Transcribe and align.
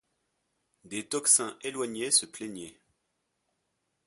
Des 0.83 1.07
tocsins 1.07 1.55
éloignés 1.61 2.09
se 2.09 2.25
plaignaient. 2.25 2.75